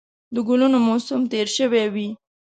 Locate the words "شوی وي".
1.57-2.09